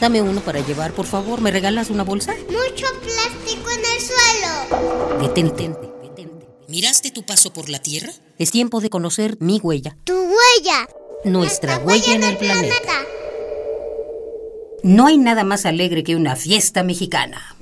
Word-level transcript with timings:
Dame 0.00 0.22
uno 0.22 0.40
para 0.40 0.60
llevar, 0.60 0.92
por 0.92 1.06
favor. 1.06 1.40
¿Me 1.40 1.50
regalas 1.50 1.90
una 1.90 2.04
bolsa? 2.04 2.32
Mucho 2.46 2.86
plástico 3.00 3.70
en 3.70 3.80
el 3.80 4.00
suelo. 4.00 5.20
Detente, 5.20 5.70
detente. 6.02 6.46
¿Miraste 6.68 7.10
tu 7.10 7.24
paso 7.24 7.52
por 7.52 7.68
la 7.68 7.80
Tierra? 7.80 8.12
Es 8.38 8.50
tiempo 8.52 8.80
de 8.80 8.90
conocer 8.90 9.36
mi 9.40 9.58
huella. 9.60 9.96
Tu 10.04 10.14
huella. 10.14 10.88
Nuestra 11.24 11.78
huella 11.78 12.14
en 12.14 12.22
el 12.22 12.36
planeta. 12.36 12.92
No 14.84 15.06
hay 15.06 15.18
nada 15.18 15.42
más 15.42 15.66
alegre 15.66 16.04
que 16.04 16.14
una 16.14 16.36
fiesta 16.36 16.84
mexicana. 16.84 17.56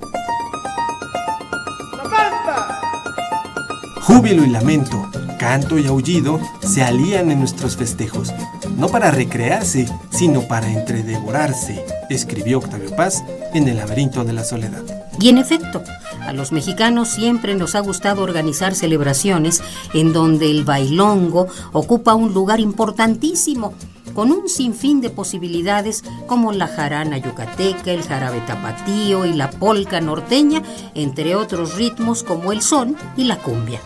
Júbilo 4.01 4.43
y 4.43 4.49
lamento, 4.49 5.09
canto 5.47 5.79
y 5.79 5.87
aullido 5.87 6.41
se 6.59 6.83
alían 6.83 7.31
en 7.31 7.39
nuestros 7.39 7.77
festejos, 7.77 8.33
no 8.75 8.89
para 8.89 9.11
recrearse, 9.11 9.87
sino 10.09 10.41
para 10.41 10.69
entredevorarse, 10.69 11.85
escribió 12.09 12.57
Octavio 12.57 12.93
Paz 12.97 13.23
en 13.53 13.65
El 13.69 13.77
laberinto 13.77 14.25
de 14.25 14.33
la 14.33 14.43
soledad. 14.43 14.83
Y 15.21 15.29
en 15.29 15.37
efecto, 15.37 15.81
a 16.19 16.33
los 16.33 16.51
mexicanos 16.51 17.07
siempre 17.07 17.55
nos 17.55 17.75
ha 17.75 17.79
gustado 17.79 18.23
organizar 18.23 18.75
celebraciones 18.75 19.63
en 19.93 20.11
donde 20.11 20.51
el 20.51 20.65
bailongo 20.65 21.47
ocupa 21.71 22.13
un 22.13 22.33
lugar 22.33 22.59
importantísimo, 22.59 23.73
con 24.13 24.33
un 24.33 24.49
sinfín 24.49 24.99
de 24.99 25.11
posibilidades 25.11 26.03
como 26.25 26.51
la 26.51 26.67
jarana 26.67 27.19
yucateca, 27.19 27.91
el 27.91 28.03
jarabe 28.03 28.41
tapatío 28.41 29.25
y 29.25 29.31
la 29.31 29.49
polca 29.49 30.01
norteña, 30.01 30.61
entre 30.93 31.35
otros 31.35 31.75
ritmos 31.75 32.23
como 32.23 32.51
el 32.51 32.61
son 32.61 32.97
y 33.15 33.23
la 33.23 33.37
cumbia. 33.37 33.79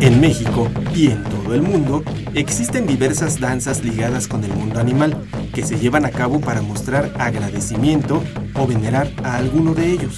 En 0.00 0.20
México 0.20 0.68
y 0.94 1.08
en 1.08 1.24
todo 1.24 1.54
el 1.54 1.62
mundo 1.62 2.04
existen 2.34 2.86
diversas 2.86 3.40
danzas 3.40 3.82
ligadas 3.82 4.28
con 4.28 4.44
el 4.44 4.52
mundo 4.52 4.78
animal 4.78 5.26
que 5.52 5.64
se 5.64 5.76
llevan 5.76 6.04
a 6.04 6.10
cabo 6.10 6.40
para 6.40 6.62
mostrar 6.62 7.12
agradecimiento 7.18 8.22
o 8.54 8.66
venerar 8.66 9.10
a 9.24 9.36
alguno 9.36 9.74
de 9.74 9.90
ellos. 9.90 10.16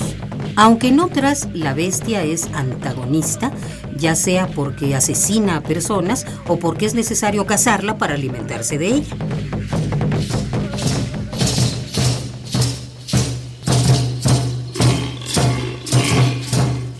Aunque 0.56 0.89
en 0.89 1.00
otras 1.00 1.48
la 1.55 1.72
bestia 1.72 2.22
es 2.25 2.50
antagonista, 2.53 3.53
ya 3.97 4.17
sea 4.17 4.48
porque 4.48 4.95
asesina 4.95 5.56
a 5.56 5.62
personas 5.62 6.27
o 6.47 6.59
porque 6.59 6.84
es 6.84 6.92
necesario 6.92 7.47
cazarla 7.47 7.97
para 7.97 8.15
alimentarse 8.15 8.77
de 8.77 8.89
ella. 8.89 9.17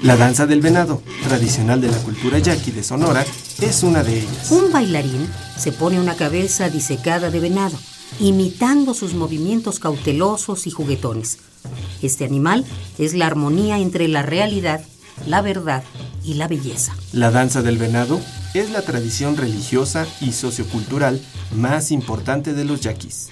La 0.03 0.17
danza 0.17 0.47
del 0.47 0.63
venado, 0.63 1.03
tradicional 1.25 1.83
de 1.83 1.91
la 1.91 1.99
cultura 1.99 2.39
yaqui 2.39 2.71
de 2.71 2.83
Sonora, 2.83 3.23
es 3.61 3.83
una 3.83 4.03
de 4.03 4.21
ellas. 4.21 4.51
Un 4.51 4.73
bailarín 4.73 5.29
se 5.59 5.73
pone 5.73 6.01
una 6.01 6.17
cabeza 6.17 6.71
disecada 6.71 7.31
de 7.31 7.39
venado, 7.39 7.79
imitando 8.19 8.95
sus 8.95 9.13
movimientos 9.13 9.79
cautelosos 9.79 10.67
y 10.67 10.71
juguetones. 10.71 11.41
Este 12.01 12.25
animal 12.25 12.65
es 12.99 13.13
la 13.13 13.27
armonía 13.27 13.79
entre 13.79 14.09
la 14.09 14.23
realidad, 14.23 14.83
la 15.27 15.43
verdad 15.43 15.85
y 16.25 16.35
la 16.35 16.49
belleza. 16.49 16.97
La 17.13 17.31
danza 17.31 17.61
del 17.61 17.77
venado 17.77 18.19
es 18.55 18.71
la 18.71 18.81
tradición 18.81 19.37
religiosa 19.37 20.07
y 20.23 20.33
sociocultural 20.33 21.21
más 21.55 21.91
importante 21.91 22.55
de 22.55 22.65
los 22.65 22.81
yaquis. 22.81 23.29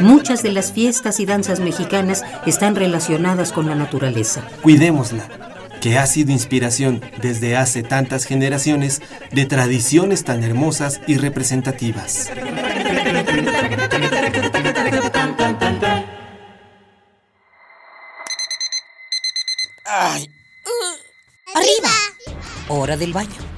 Muchas 0.00 0.42
de 0.42 0.52
las 0.52 0.72
fiestas 0.72 1.20
y 1.20 1.26
danzas 1.26 1.60
mexicanas 1.60 2.24
están 2.46 2.76
relacionadas 2.76 3.52
con 3.52 3.66
la 3.66 3.74
naturaleza. 3.74 4.42
Cuidémosla, 4.62 5.28
que 5.80 5.98
ha 5.98 6.06
sido 6.06 6.32
inspiración 6.32 7.02
desde 7.20 7.56
hace 7.56 7.82
tantas 7.82 8.24
generaciones 8.24 9.02
de 9.32 9.46
tradiciones 9.46 10.24
tan 10.24 10.44
hermosas 10.44 11.00
y 11.06 11.18
representativas. 11.18 12.30
Ay. 19.84 20.28
Arriba. 21.54 21.90
Hora 22.68 22.96
del 22.96 23.12
baño. 23.12 23.57